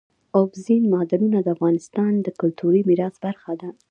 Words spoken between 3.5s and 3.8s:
ده.